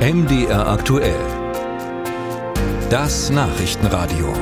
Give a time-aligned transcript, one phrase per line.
[0.00, 1.20] MDR aktuell.
[2.88, 4.32] Das Nachrichtenradio.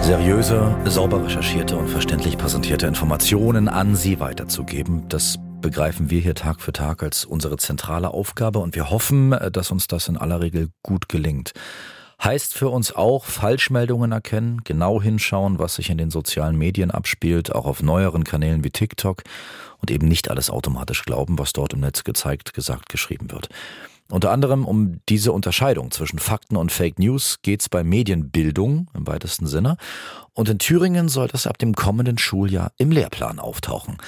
[0.00, 6.62] Seriöse, sauber recherchierte und verständlich präsentierte Informationen an Sie weiterzugeben, das begreifen wir hier Tag
[6.62, 10.70] für Tag als unsere zentrale Aufgabe und wir hoffen, dass uns das in aller Regel
[10.82, 11.52] gut gelingt.
[12.22, 17.54] Heißt für uns auch Falschmeldungen erkennen, genau hinschauen, was sich in den sozialen Medien abspielt,
[17.54, 19.22] auch auf neueren Kanälen wie TikTok
[19.80, 23.48] und eben nicht alles automatisch glauben, was dort im Netz gezeigt, gesagt, geschrieben wird.
[24.10, 29.06] Unter anderem um diese Unterscheidung zwischen Fakten und Fake News geht es bei Medienbildung im
[29.06, 29.76] weitesten Sinne.
[30.32, 33.98] Und in Thüringen soll das ab dem kommenden Schuljahr im Lehrplan auftauchen.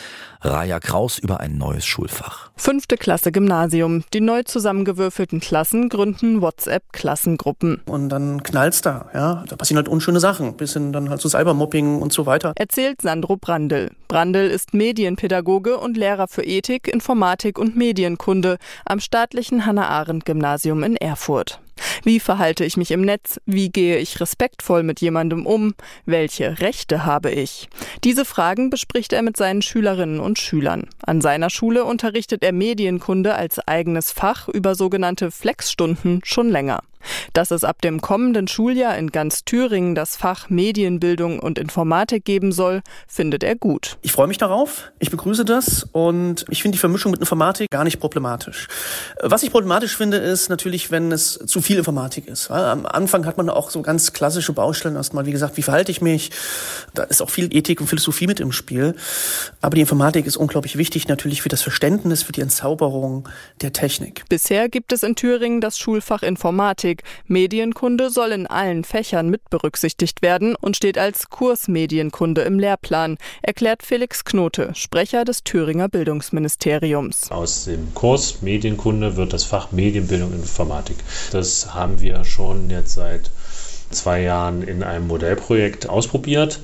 [0.42, 2.52] Raja Kraus über ein neues Schulfach.
[2.54, 4.04] Fünfte Klasse Gymnasium.
[4.14, 7.82] Die neu zusammengewürfelten Klassen gründen WhatsApp-Klassengruppen.
[7.84, 9.44] Und dann knallt's da, ja.
[9.48, 12.52] Da passieren halt unschöne Sachen, bis hin dann halt zu Cybermobbing und so weiter.
[12.54, 13.90] Erzählt Sandro Brandl.
[14.06, 21.60] Brandl ist Medienpädagoge und Lehrer für Ethik, Informatik und Medienkunde am staatlichen Hannah-Arendt-Gymnasium in Erfurt.
[22.04, 23.40] Wie verhalte ich mich im Netz?
[23.46, 25.74] Wie gehe ich respektvoll mit jemandem um?
[26.06, 27.68] Welche Rechte habe ich?
[28.04, 30.88] Diese Fragen bespricht er mit seinen Schülerinnen und Schülern.
[31.04, 36.80] An seiner Schule unterrichtet er Medienkunde als eigenes Fach über sogenannte Flexstunden schon länger.
[37.40, 42.52] Dass es ab dem kommenden Schuljahr in ganz Thüringen das Fach Medienbildung und Informatik geben
[42.52, 43.96] soll, findet er gut.
[44.02, 47.84] Ich freue mich darauf, ich begrüße das und ich finde die Vermischung mit Informatik gar
[47.84, 48.68] nicht problematisch.
[49.22, 52.50] Was ich problematisch finde, ist natürlich, wenn es zu viel Informatik ist.
[52.50, 56.02] Am Anfang hat man auch so ganz klassische Baustellen erstmal, wie gesagt, wie verhalte ich
[56.02, 56.32] mich?
[56.92, 58.94] Da ist auch viel Ethik und Philosophie mit im Spiel.
[59.62, 63.26] Aber die Informatik ist unglaublich wichtig natürlich für das Verständnis, für die Entzauberung
[63.62, 64.24] der Technik.
[64.28, 67.02] Bisher gibt es in Thüringen das Schulfach Informatik Informatik.
[67.30, 73.18] Medienkunde soll in allen Fächern mit berücksichtigt werden und steht als Kurs Medienkunde im Lehrplan,
[73.40, 77.30] erklärt Felix Knote, Sprecher des Thüringer Bildungsministeriums.
[77.30, 80.96] Aus dem Kurs Medienkunde wird das Fach Medienbildung und Informatik.
[81.30, 83.30] Das haben wir schon jetzt seit
[83.90, 86.58] zwei Jahren in einem Modellprojekt ausprobiert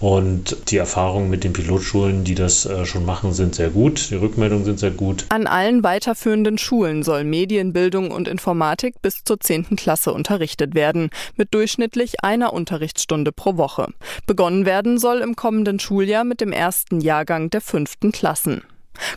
[0.00, 4.10] und die Erfahrungen mit den Pilotschulen, die das äh, schon machen, sind sehr gut.
[4.10, 5.26] Die Rückmeldungen sind sehr gut.
[5.28, 9.76] An allen weiterführenden Schulen soll Medienbildung und Informatik bis zur 10.
[9.76, 13.88] Klasse unterrichtet werden, mit durchschnittlich einer Unterrichtsstunde pro Woche.
[14.26, 18.62] Begonnen werden soll im kommenden Schuljahr mit dem ersten Jahrgang der fünften Klassen.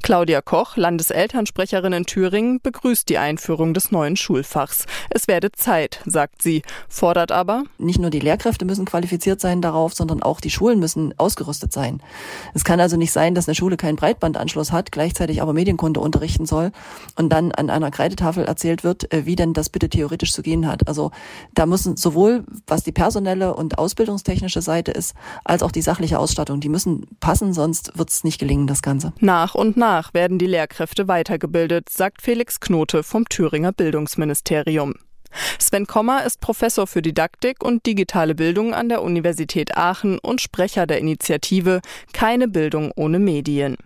[0.01, 4.85] Claudia Koch, Landeselternsprecherin in Thüringen, begrüßt die Einführung des neuen Schulfachs.
[5.09, 9.93] Es werde Zeit, sagt sie, fordert aber, nicht nur die Lehrkräfte müssen qualifiziert sein darauf,
[9.93, 12.01] sondern auch die Schulen müssen ausgerüstet sein.
[12.53, 16.45] Es kann also nicht sein, dass eine Schule keinen Breitbandanschluss hat, gleichzeitig aber Medienkunde unterrichten
[16.45, 16.71] soll
[17.15, 20.67] und dann an einer Kreidetafel erzählt wird, äh, wie denn das bitte theoretisch zu gehen
[20.67, 20.87] hat.
[20.87, 21.11] Also
[21.53, 26.59] da müssen sowohl, was die personelle und ausbildungstechnische Seite ist, als auch die sachliche Ausstattung,
[26.59, 29.13] die müssen passen, sonst wird es nicht gelingen, das Ganze.
[29.19, 34.95] Nach und nach werden die Lehrkräfte weitergebildet, sagt Felix Knote vom Thüringer Bildungsministerium.
[35.59, 40.85] Sven Kommer ist Professor für Didaktik und digitale Bildung an der Universität Aachen und Sprecher
[40.85, 41.81] der Initiative
[42.13, 43.77] Keine Bildung ohne Medien.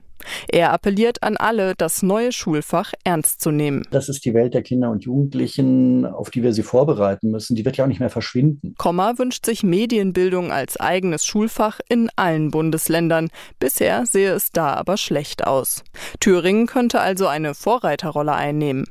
[0.48, 3.84] Er appelliert an alle, das neue Schulfach ernst zu nehmen.
[3.92, 7.56] Das ist die Welt der Kinder und Jugendlichen, auf die wir sie vorbereiten müssen.
[7.56, 8.76] Die wird ja auch nicht mehr verschwinden.
[8.78, 13.30] Komma wünscht sich Medienbildung als eigenes Schulfach in allen Bundesländern.
[13.60, 15.84] Bisher sehe es da aber schlecht aus.
[16.20, 18.86] Thüringen könnte also eine Vorreiterrolle einnehmen.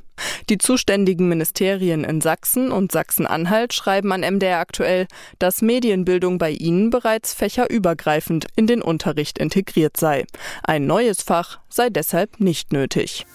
[0.49, 5.07] Die zuständigen Ministerien in Sachsen und Sachsen-Anhalt schreiben an MDR aktuell,
[5.39, 10.25] dass Medienbildung bei ihnen bereits fächerübergreifend in den Unterricht integriert sei.
[10.63, 13.25] Ein neues Fach sei deshalb nicht nötig.